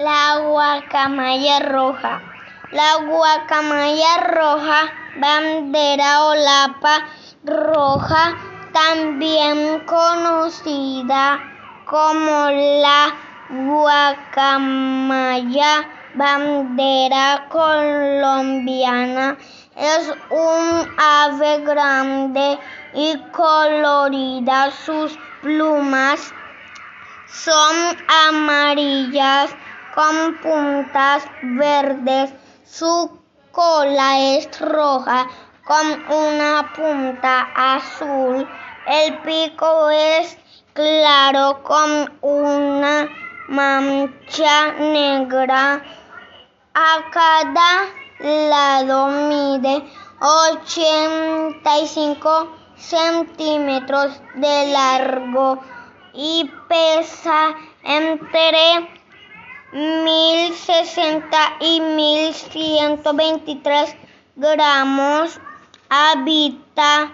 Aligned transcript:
La 0.00 0.40
guacamaya 0.40 1.60
roja. 1.60 2.22
La 2.72 2.96
guacamaya 3.04 4.16
roja, 4.32 4.88
bandera 5.16 6.24
o 6.24 6.34
lapa 6.34 7.04
roja, 7.44 8.34
también 8.72 9.80
conocida 9.80 11.38
como 11.84 12.48
la 12.48 13.12
guacamaya 13.50 15.06
bandera 16.14 17.46
colombiana, 17.50 19.36
es 19.76 20.14
un 20.30 20.96
ave 20.96 21.58
grande 21.58 22.58
y 22.94 23.18
colorida. 23.32 24.70
Sus 24.70 25.18
plumas 25.42 26.32
son 27.26 27.76
amarillas 28.28 29.54
con 30.00 30.38
puntas 30.38 31.28
verdes. 31.42 32.32
Su 32.64 33.20
cola 33.52 34.18
es 34.34 34.48
roja 34.58 35.28
con 35.66 35.86
una 36.08 36.72
punta 36.74 37.50
azul. 37.54 38.48
El 38.86 39.18
pico 39.18 39.90
es 39.90 40.38
claro 40.72 41.62
con 41.62 42.10
una 42.22 43.10
mancha 43.48 44.72
negra. 44.78 45.82
A 46.72 47.04
cada 47.10 47.84
lado 48.20 49.08
mide 49.28 49.84
85 50.18 52.56
centímetros 52.76 54.18
de 54.34 54.66
largo 54.72 55.58
y 56.14 56.50
pesa 56.68 57.54
entre 57.82 58.99
1060 59.72 61.56
y 61.60 61.80
1123 61.80 63.96
gramos. 64.34 65.38
Habita 65.88 67.12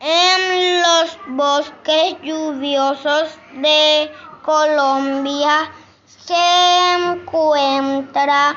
en 0.00 0.82
los 0.82 1.18
bosques 1.28 2.16
lluviosos 2.22 3.36
de 3.54 4.12
Colombia. 4.44 5.72
Se 6.06 6.94
encuentra 6.94 8.54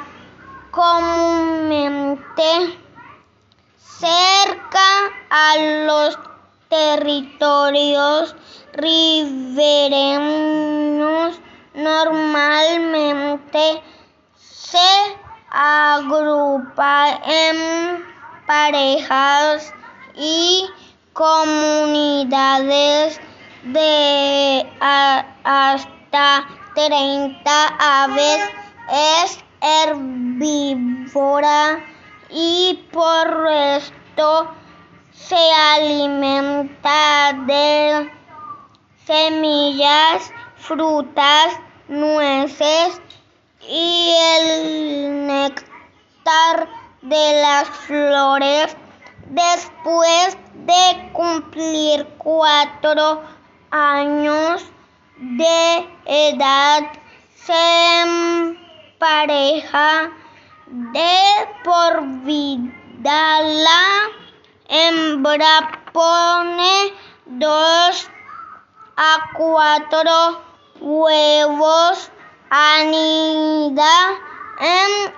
comúnmente 0.69 2.23
cerca 3.79 5.09
a 5.29 5.57
los 5.85 6.19
territorios 6.69 8.35
ribereños 8.73 11.39
normalmente 11.83 13.81
se 14.35 15.17
agrupa 15.49 17.19
en 17.25 18.05
parejas 18.45 19.73
y 20.15 20.69
comunidades 21.13 22.59
de 23.63 24.69
hasta 24.79 26.47
30 26.75 27.67
aves. 27.79 28.39
Es 28.91 29.39
herbívora 29.61 30.99
y 32.29 32.87
por 32.91 33.47
esto 33.47 34.51
se 35.11 35.51
alimenta 35.75 37.33
de 37.45 38.11
semillas, 39.05 40.31
frutas, 40.57 41.59
nueces 41.89 43.01
y 43.61 44.13
el 44.37 45.27
néctar 45.27 46.69
de 47.01 47.41
las 47.41 47.67
flores. 47.69 48.77
Después 49.27 50.37
de 50.53 51.09
cumplir 51.13 52.07
cuatro 52.17 53.21
años 53.71 54.63
de 55.17 55.89
edad, 56.05 56.91
se 57.35 58.01
empareja 58.01 60.11
de 60.67 61.19
por 61.63 62.03
vida. 62.23 63.41
La 63.41 64.09
hembra 64.67 65.81
pone 65.91 66.93
dos 67.25 68.09
a 68.95 69.29
cuatro 69.35 70.48
huevos, 70.81 72.11
anida 72.49 74.19
en 74.59 75.13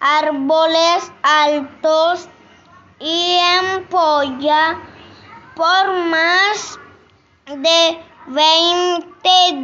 árboles 0.00 1.10
altos 1.22 2.28
y 3.00 3.38
empolla 3.60 4.78
por 5.54 5.92
más 6.10 6.78
de 7.46 8.04
20 8.26 9.06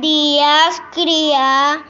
días 0.01 0.83
cría 0.93 1.85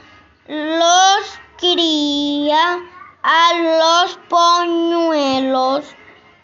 los 0.47 1.39
cría 1.57 2.79
a 3.23 3.53
los 3.53 4.19
polluelos 4.29 5.85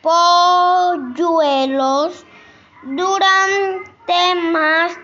polluelos 0.01 2.25
durante 2.83 4.35
más 4.51 4.97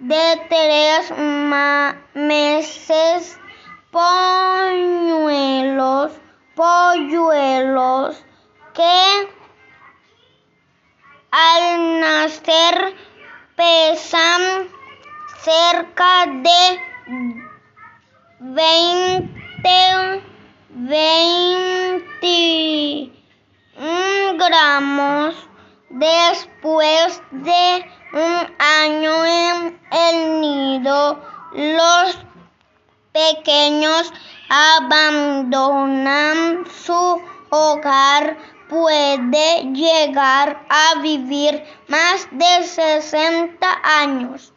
de 0.00 0.40
tres 0.48 1.12
meses 2.14 3.38
polluelos 3.90 6.12
polluelos 6.54 8.24
que 8.72 9.28
al 11.30 12.00
nacer 12.00 12.96
pesan 13.56 14.68
cerca 15.42 16.24
de 16.26 16.80
20, 18.40 20.22
20 20.70 23.12
gramos 24.38 25.49
después 25.90 27.22
de 27.30 27.84
un 28.12 28.56
año 28.58 29.24
en 29.24 29.78
el 29.90 30.40
nido. 30.40 31.20
Los 31.52 32.18
pequeños 33.12 34.12
abandonan 34.48 35.84
su 36.84 37.20
hogar 37.50 38.36
puede 38.70 39.64
llegar 39.72 40.64
a 40.68 41.00
vivir 41.00 41.64
más 41.88 42.28
de 42.30 42.64
60 42.64 43.66
años. 43.82 44.52